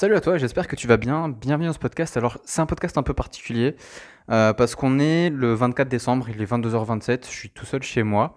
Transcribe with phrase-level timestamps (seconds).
[0.00, 1.28] Salut à toi, j'espère que tu vas bien.
[1.28, 2.16] Bienvenue dans ce podcast.
[2.16, 3.76] Alors, c'est un podcast un peu particulier
[4.30, 8.02] euh, parce qu'on est le 24 décembre, il est 22h27, je suis tout seul chez
[8.02, 8.34] moi.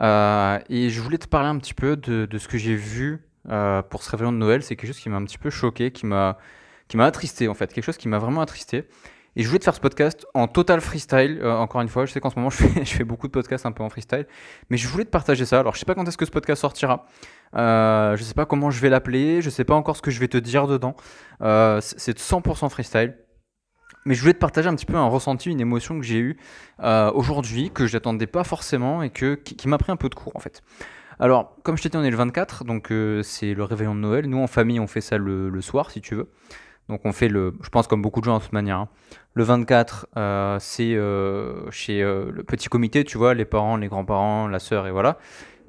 [0.00, 3.82] Euh, et je voulais te parler un petit peu de, ce que j'ai vu euh,
[3.82, 4.64] pour ce réveillon de Noël.
[4.64, 6.38] C'est quelque chose qui m'a un petit peu choqué, qui m'a
[6.88, 8.88] qui m'a attristé en fait, quelque chose qui m'a vraiment attristé.
[9.36, 11.38] Et je voulais te faire ce podcast en total freestyle.
[11.42, 13.72] euh, encore une fois, je sais qu'en ce moment je fais, beaucoup de podcasts un
[13.72, 14.26] peu en freestyle,
[14.70, 15.60] mais je voulais te partager ça.
[15.60, 17.06] Alors, je sais pas quand est-ce que ce podcast sortira.
[17.54, 19.42] Euh, je sais pas comment je vais l'appeler.
[19.42, 20.96] Je sais pas encore ce que je vais te dire dedans.
[21.42, 23.14] Euh, c'est c'est 100% freestyle.
[24.06, 26.38] Mais je voulais te partager un petit peu un ressenti, une émotion que j'ai eue
[26.82, 30.14] euh, aujourd'hui, que je n'attendais pas forcément et que, qui, m'a pris un peu de
[30.14, 30.62] cours en fait.
[31.18, 34.26] Alors, comme je t'ai dit, on est le 24, donc c'est le réveillon de Noël.
[34.26, 36.30] Nous, en famille, on fait ça le soir, si tu veux.
[36.88, 38.78] Donc, on fait le, je pense comme beaucoup de gens de toute manière.
[38.78, 38.88] hein.
[39.34, 43.88] Le 24, euh, c'est euh, chez euh, le petit comité, tu vois, les parents, les
[43.88, 45.18] grands-parents, la sœur, et voilà.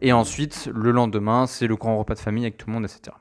[0.02, 3.16] Et ensuite, le lendemain, c'est le grand repas de famille avec tout le monde, etc.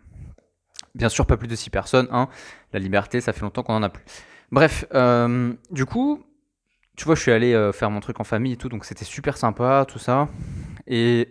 [0.95, 2.09] Bien sûr, pas plus de 6 personnes.
[2.10, 2.28] Hein.
[2.73, 4.04] La liberté, ça fait longtemps qu'on en a plus.
[4.52, 4.84] Bref,
[5.71, 6.23] du coup,
[6.96, 9.37] tu vois, je suis allé faire mon truc en famille et tout, donc c'était super
[9.37, 10.28] sympa, tout ça.
[10.87, 11.28] Et,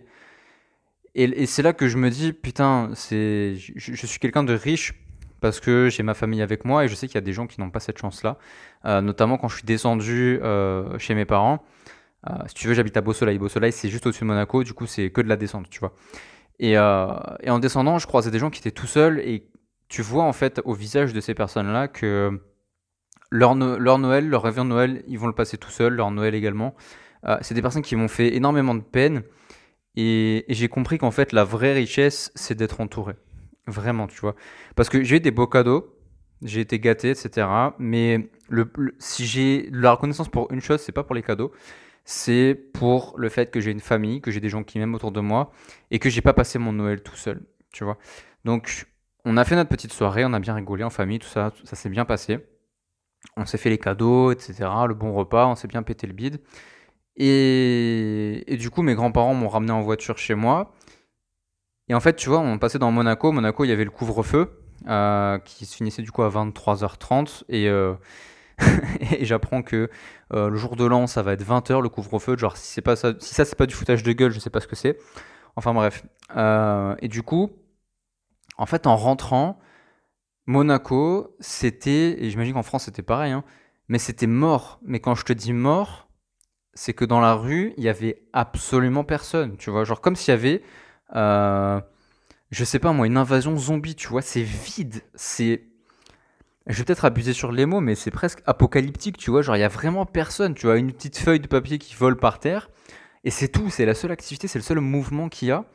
[1.13, 4.93] et, et c'est là que je me dis, putain, je, je suis quelqu'un de riche
[5.41, 7.47] parce que j'ai ma famille avec moi et je sais qu'il y a des gens
[7.47, 8.37] qui n'ont pas cette chance-là.
[8.85, 11.63] Euh, notamment quand je suis descendu euh, chez mes parents.
[12.29, 13.37] Euh, si tu veux, j'habite à Beau-Soleil.
[13.37, 15.93] Beau-Soleil, c'est juste au-dessus de Monaco, du coup, c'est que de la descente, tu vois.
[16.59, 19.47] Et, en descendant, je croisais des gens qui étaient tout seuls et
[19.89, 22.41] tu vois en fait au visage de ces personnes-là que
[23.29, 26.11] leur, No- leur Noël, leur réveillon de Noël, ils vont le passer tout seuls, leur
[26.11, 26.75] Noël également.
[27.41, 29.23] C'est des personnes qui m'ont fait énormément de peine
[29.95, 33.15] et j'ai compris qu'en fait la vraie richesse, c'est d'être entouré.
[33.67, 34.35] Vraiment, tu vois.
[34.75, 35.95] Parce que j'ai eu des beaux cadeaux,
[36.43, 37.47] j'ai été gâté, etc.
[37.79, 41.51] Mais le, si j'ai la reconnaissance pour une chose, c'est pas pour les cadeaux,
[42.03, 45.11] c'est pour le fait que j'ai une famille, que j'ai des gens qui m'aiment autour
[45.11, 45.51] de moi
[45.91, 47.41] et que j'ai pas passé mon Noël tout seul,
[47.73, 47.97] tu vois.
[48.45, 48.85] Donc,
[49.25, 51.75] on a fait notre petite soirée, on a bien rigolé en famille, tout ça, ça
[51.75, 52.39] s'est bien passé.
[53.37, 54.69] On s'est fait les cadeaux, etc.
[54.87, 56.39] Le bon repas, on s'est bien pété le bide.
[57.17, 60.73] Et, et du coup, mes grands-parents m'ont ramené en voiture chez moi.
[61.89, 63.31] Et en fait, tu vois, on passait dans Monaco.
[63.31, 67.43] Monaco, il y avait le couvre-feu euh, qui se finissait du coup à 23h30.
[67.49, 67.93] Et, euh,
[69.11, 69.89] et j'apprends que
[70.33, 72.37] euh, le jour de l'an, ça va être 20h le couvre-feu.
[72.37, 74.61] Genre, si pas ça, si ça, c'est pas du foutage de gueule, je sais pas
[74.61, 74.97] ce que c'est.
[75.55, 76.03] Enfin bref.
[77.01, 77.51] Et du coup,
[78.57, 79.59] en fait, en rentrant,
[80.47, 83.43] Monaco, c'était, et j'imagine qu'en France c'était pareil, hein,
[83.87, 84.79] mais c'était mort.
[84.83, 86.09] Mais quand je te dis mort,
[86.73, 89.85] c'est que dans la rue, il y avait absolument personne, tu vois.
[89.85, 90.61] Genre comme s'il y avait,
[91.13, 91.79] euh,
[92.51, 94.21] je sais pas moi, une invasion zombie, tu vois.
[94.21, 95.63] C'est vide, c'est...
[96.67, 99.41] Je vais peut-être abuser sur les mots, mais c'est presque apocalyptique, tu vois.
[99.41, 100.77] Genre il y a vraiment personne, tu vois.
[100.77, 102.69] Une petite feuille de papier qui vole par terre,
[103.23, 103.69] et c'est tout.
[103.69, 105.65] C'est la seule activité, c'est le seul mouvement qu'il y a.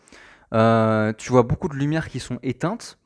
[0.53, 2.99] Euh, tu vois beaucoup de lumières qui sont éteintes.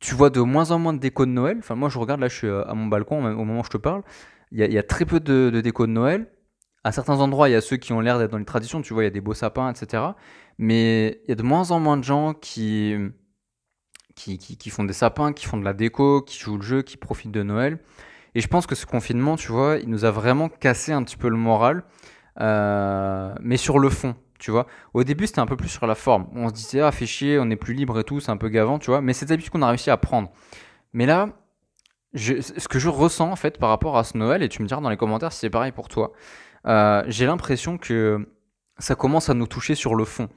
[0.00, 1.56] Tu vois de moins en moins de déco de Noël.
[1.58, 3.70] Enfin, moi, je regarde, là, je suis euh, à mon balcon au moment où je
[3.70, 4.02] te parle.
[4.52, 6.28] Il y a, très peu de, de déco de Noël.
[6.84, 8.82] À certains endroits, il y a ceux qui ont l'air d'être dans les traditions.
[8.82, 10.02] Tu vois, il y a des beaux sapins, etc.
[10.58, 12.94] Mais il y a de moins en moins de gens qui,
[14.14, 16.96] qui, qui, font des sapins, qui font de la déco, qui jouent le jeu, qui
[16.96, 17.78] profitent de Noël.
[18.34, 21.16] Et je pense que ce confinement, tu vois, il nous a vraiment cassé un petit
[21.16, 21.84] peu le moral.
[22.40, 24.66] Euh, mais sur le fond, tu vois.
[24.92, 26.26] Au début, c'était un peu plus sur la forme.
[26.34, 28.48] On se disait, ah, fait chier, on est plus libre et tout, c'est un peu
[28.48, 29.00] gavant, tu vois.
[29.00, 30.30] Mais c'est habitude qu'on a réussi à prendre.
[30.92, 31.28] Mais là,
[32.14, 34.80] ce que je ressens, en fait, par rapport à ce Noël, et tu me diras
[34.80, 36.12] dans les commentaires si c'est pareil pour toi,
[36.64, 38.28] j'ai l'impression que
[38.78, 40.28] ça commence à nous toucher sur le fond.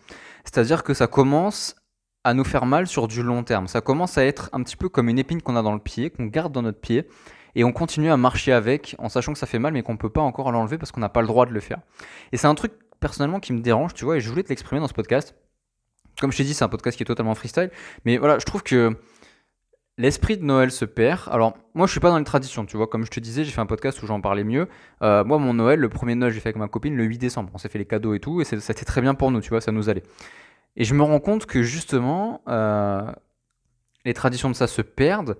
[0.43, 1.75] C'est-à-dire que ça commence
[2.23, 3.67] à nous faire mal sur du long terme.
[3.67, 6.09] Ça commence à être un petit peu comme une épine qu'on a dans le pied,
[6.09, 7.07] qu'on garde dans notre pied,
[7.55, 9.97] et on continue à marcher avec en sachant que ça fait mal, mais qu'on ne
[9.97, 11.79] peut pas encore l'enlever parce qu'on n'a pas le droit de le faire.
[12.31, 14.79] Et c'est un truc personnellement qui me dérange, tu vois, et je voulais te l'exprimer
[14.79, 15.35] dans ce podcast.
[16.19, 17.71] Comme je t'ai dit, c'est un podcast qui est totalement freestyle,
[18.05, 18.97] mais voilà, je trouve que
[19.97, 21.21] l'esprit de Noël se perd.
[21.31, 23.51] Alors, moi, je suis pas dans les traditions, tu vois, comme je te disais, j'ai
[23.51, 24.67] fait un podcast où j'en parlais mieux.
[25.01, 27.51] Euh, moi, mon Noël, le premier Noël, j'ai fait avec ma copine le 8 décembre.
[27.53, 29.61] On s'est fait les cadeaux et tout, et c'était très bien pour nous, tu vois,
[29.61, 30.03] ça nous allait.
[30.75, 33.11] Et je me rends compte que justement, euh,
[34.05, 35.37] les traditions de ça se perdent.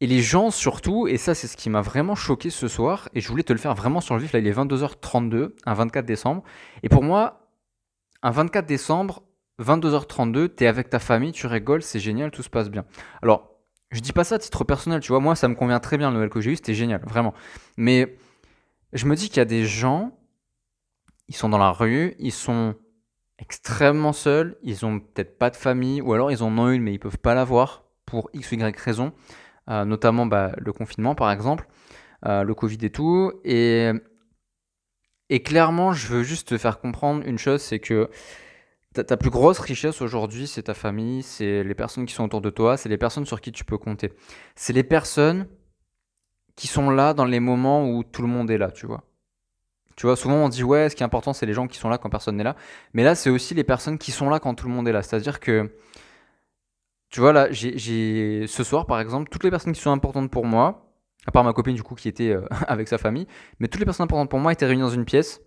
[0.00, 3.20] Et les gens surtout, et ça c'est ce qui m'a vraiment choqué ce soir, et
[3.20, 6.04] je voulais te le faire vraiment sur le vif, là il est 22h32, un 24
[6.04, 6.42] décembre,
[6.82, 7.46] et pour moi,
[8.24, 9.22] un 24 décembre,
[9.60, 12.84] 22h32, t'es avec ta famille, tu rigoles, c'est génial, tout se passe bien.
[13.22, 13.51] Alors,
[13.92, 16.10] je dis pas ça à titre personnel, tu vois, moi ça me convient très bien
[16.10, 17.34] le Noël que j'ai eu, c'était génial, vraiment.
[17.76, 18.16] Mais
[18.92, 20.18] je me dis qu'il y a des gens,
[21.28, 22.74] ils sont dans la rue, ils sont
[23.38, 26.94] extrêmement seuls, ils ont peut-être pas de famille, ou alors ils en ont une mais
[26.94, 29.12] ils peuvent pas l'avoir pour X ou Y raison,
[29.68, 31.68] euh, notamment bah, le confinement par exemple,
[32.26, 33.32] euh, le Covid et tout.
[33.44, 33.90] Et,
[35.28, 38.08] et clairement, je veux juste te faire comprendre une chose, c'est que
[38.92, 42.50] ta, plus grosse richesse aujourd'hui, c'est ta famille, c'est les personnes qui sont autour de
[42.50, 44.12] toi, c'est les personnes sur qui tu peux compter.
[44.54, 45.48] C'est les personnes
[46.56, 49.04] qui sont là dans les moments où tout le monde est là, tu vois.
[49.96, 51.88] Tu vois, souvent on dit ouais, ce qui est important, c'est les gens qui sont
[51.88, 52.56] là quand personne n'est là.
[52.92, 55.02] Mais là, c'est aussi les personnes qui sont là quand tout le monde est là.
[55.02, 55.70] C'est-à-dire que,
[57.10, 60.46] tu vois, là, j'ai ce soir, par exemple, toutes les personnes qui sont importantes pour
[60.46, 60.92] moi,
[61.26, 63.26] à part ma copine du coup qui était euh, avec sa famille,
[63.58, 65.40] mais toutes les personnes importantes pour moi étaient réunies dans une pièce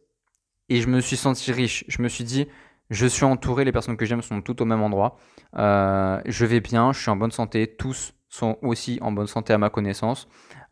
[0.69, 1.85] et je me suis senti riche.
[1.87, 2.47] Je me suis dit,
[2.89, 5.17] je suis entouré, les personnes que j'aime sont toutes au même endroit.
[5.57, 9.53] Euh, je vais bien, je suis en bonne santé, tous sont aussi en bonne santé
[9.53, 10.27] à ma connaissance.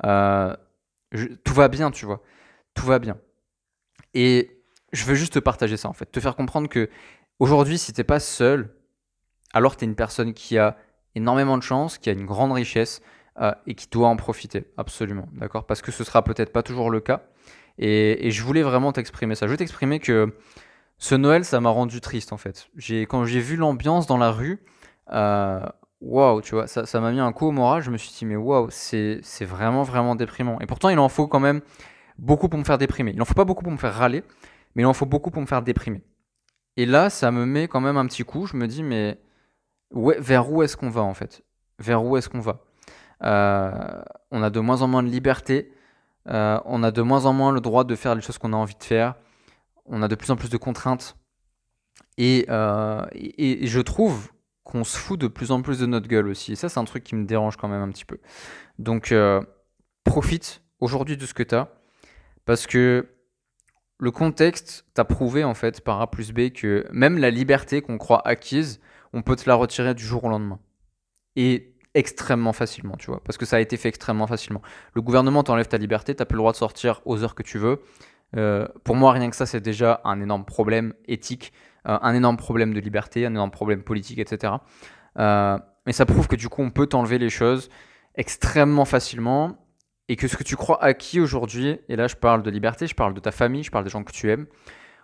[0.05, 0.55] Euh,
[1.43, 2.21] tout va bien, tu vois.
[2.73, 3.17] Tout va bien.
[4.13, 6.89] Et je veux juste te partager ça en fait, te faire comprendre que
[7.39, 8.75] aujourd'hui, si t'es pas seul,
[9.53, 10.77] alors tu es une personne qui a
[11.15, 13.01] énormément de chance, qui a une grande richesse
[13.41, 15.65] euh, et qui doit en profiter, absolument, d'accord?
[15.65, 17.23] Parce que ce sera peut-être pas toujours le cas.
[17.79, 19.47] Et, je voulais vraiment t'exprimer ça.
[19.47, 20.35] Je veux t'exprimer que
[20.97, 22.69] ce Noël, ça m'a rendu triste en fait.
[23.09, 24.63] Quand j'ai vu l'ambiance dans la rue,
[25.11, 25.65] euh,
[26.01, 27.81] waouh, tu vois, ça m'a mis un coup au moral.
[27.81, 30.59] Je me suis dit, mais waouh, c'est vraiment, vraiment déprimant.
[30.59, 31.61] Et pourtant, il en faut quand même
[32.17, 33.11] beaucoup pour me faire déprimer.
[33.11, 34.23] Il n'en faut pas beaucoup pour me faire râler,
[34.75, 36.03] mais il en faut beaucoup pour me faire déprimer.
[36.77, 38.45] Et là, ça me met quand même un petit coup.
[38.47, 39.19] Je me dis, mais
[39.91, 41.43] ouais, vers où est-ce qu'on va en fait?
[41.79, 42.61] Vers où est-ce qu'on va?
[43.23, 44.01] Euh,
[44.31, 45.71] On a de moins en moins de liberté.
[46.29, 48.55] Euh, on a de moins en moins le droit de faire les choses qu'on a
[48.55, 49.15] envie de faire.
[49.85, 51.17] On a de plus en plus de contraintes.
[52.17, 54.31] Et, euh, et, je trouve
[54.63, 56.53] qu'on se fout de plus en plus de notre gueule aussi.
[56.53, 58.19] Et ça, c'est un truc qui me dérange quand même un petit peu.
[58.79, 59.13] Donc,
[60.03, 61.69] profite aujourd'hui de ce que tu as.
[62.45, 63.07] Parce que
[63.99, 67.97] le contexte t'a prouvé en fait par A plus B que même la liberté qu'on
[67.97, 68.81] croit acquise,
[69.13, 70.59] on peut te la retirer du jour au lendemain.
[71.35, 74.61] Et extrêmement facilement, tu vois, parce que ça a été fait extrêmement facilement.
[74.93, 77.57] Le gouvernement t'enlève ta liberté, t'as plus le droit de sortir aux heures que tu
[77.59, 77.81] veux.
[78.35, 81.53] Euh, pour moi, rien que ça, c'est déjà un énorme problème éthique,
[81.87, 84.53] euh, un énorme problème de liberté, un énorme problème politique, etc.
[85.19, 87.69] Euh, mais ça prouve que du coup, on peut t'enlever les choses
[88.15, 89.57] extrêmement facilement
[90.07, 92.95] et que ce que tu crois acquis aujourd'hui, et là je parle de liberté, je
[92.95, 94.45] parle de ta famille, je parle des gens que tu aimes,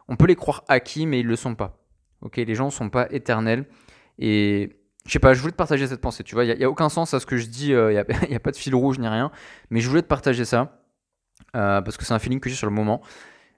[0.08, 1.78] on peut les croire acquis, mais ils ne le sont pas.
[2.22, 3.66] Ok, les gens ne sont pas éternels.
[4.18, 6.24] Et je sais pas, je voulais te partager cette pensée.
[6.24, 7.98] Tu vois, il n'y a, aucun sens à ce que je dis, il n'y
[8.36, 9.32] a, pas de fil rouge ni rien,
[9.70, 10.79] mais je voulais te partager ça
[11.56, 13.02] euh, parce que c'est un feeling que j'ai sur le moment.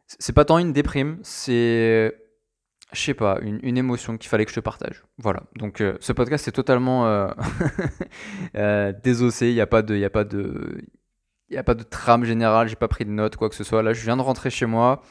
[0.07, 2.16] C'est pas tant une déprime, c'est
[2.94, 5.04] je sais pas, une, émotion qu'il fallait que je te partage.
[5.18, 5.44] Voilà.
[5.56, 7.30] Donc euh, ce podcast est totalement
[9.04, 9.48] désossé.
[9.48, 10.81] Il n'y a pas de, il a pas de,
[11.51, 13.84] il a pas de trame générale, j'ai pas pris de notes, quoi que ce soit.
[13.84, 15.01] Là, je viens de rentrer chez moi.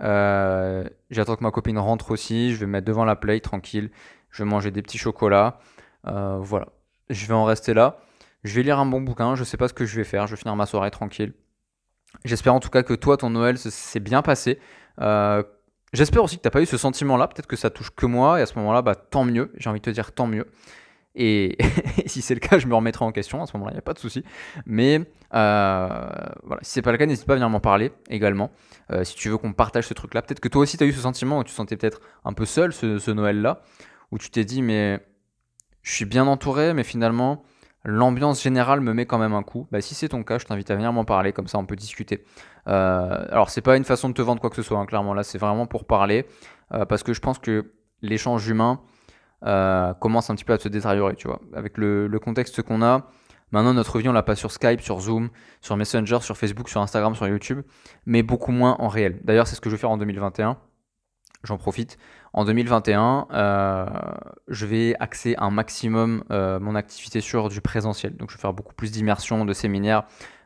[0.00, 2.52] Euh, j'attends que ma copine rentre aussi.
[2.54, 3.90] Je vais me mettre devant la play tranquille.
[4.30, 5.58] Je vais manger des petits chocolats.
[6.06, 6.68] Euh, voilà.
[7.10, 7.98] Je vais en rester là.
[8.42, 9.34] Je vais lire un bon bouquin.
[9.34, 10.26] Je sais pas ce que je vais faire.
[10.26, 11.34] Je vais finir ma soirée tranquille.
[12.24, 14.58] J'espère en tout cas que toi, ton Noël s'est bien passé.
[15.00, 15.42] Euh,
[15.92, 17.28] j'espère aussi que tu n'as pas eu ce sentiment-là.
[17.28, 18.38] Peut-être que ça touche que moi.
[18.38, 19.50] Et à ce moment-là, bah, tant mieux.
[19.56, 20.46] J'ai envie de te dire tant mieux.
[21.14, 21.58] Et,
[22.06, 23.42] si c'est le cas, je me remettrai en question.
[23.42, 24.24] À ce moment-là, il n'y a pas de souci.
[24.66, 25.00] Mais
[25.34, 26.10] euh,
[26.44, 28.50] voilà, si c'est pas le cas, n'hésite pas à venir m'en parler également.
[28.90, 30.22] Euh, si tu veux qu'on partage ce truc-là.
[30.22, 32.44] Peut-être que toi aussi, tu as eu ce sentiment où tu sentais peut-être un peu
[32.44, 33.62] seul ce, Noël-là.
[34.10, 35.00] Où tu t'es dit, mais
[35.82, 37.42] je suis bien entouré, mais finalement,
[37.84, 39.66] l'ambiance générale me met quand même un coup.
[39.72, 41.32] Bah, si c'est ton cas, je t'invite à venir m'en parler.
[41.32, 42.24] Comme ça, on peut discuter.
[42.68, 45.14] Euh, alors, c'est pas une façon de te vendre quoi que ce soit, hein, clairement.
[45.14, 46.26] Là, c'est vraiment pour parler.
[46.72, 48.80] Euh, parce que je pense que l'échange humain
[49.44, 51.40] euh, commence un petit peu à se détériorer, tu vois.
[51.54, 53.08] Avec le, contexte qu'on a,
[53.50, 56.80] maintenant notre vie on l'a pas sur Skype, sur Zoom, sur Messenger, sur Facebook, sur
[56.80, 57.62] Instagram, sur YouTube,
[58.06, 59.20] mais beaucoup moins en réel.
[59.24, 60.56] D'ailleurs c'est ce que je vais faire en 2021.
[61.44, 61.98] J'en profite.
[62.32, 63.86] En 2021, euh,
[64.48, 68.16] je vais axer un maximum euh, mon activité sur du présentiel.
[68.16, 70.04] Donc je vais faire beaucoup plus d'immersion, de séminaires.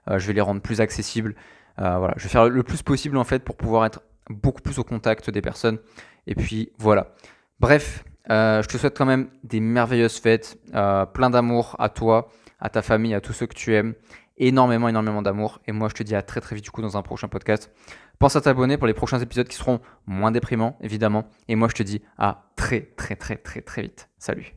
[0.09, 1.35] je vais les rendre plus accessibles.
[1.79, 4.01] voilà, je vais faire le plus possible en fait pour pouvoir être
[4.31, 5.79] beaucoup plus au contact des personnes.
[6.27, 7.15] Et puis voilà.
[7.61, 12.29] Bref, euh, je te souhaite quand même des merveilleuses fêtes, euh, plein d'amour à toi,
[12.61, 13.95] à ta famille, à tous ceux que tu aimes.
[14.39, 15.61] Énormément, énormément d'amour.
[15.67, 17.71] Et moi, je te dis à très très vite du coup dans un prochain podcast.
[18.19, 21.27] Pense à t'abonner pour les prochains épisodes qui seront moins déprimants, évidemment.
[21.49, 24.09] Et moi, je te dis à très très très très très vite.
[24.19, 24.56] Salut.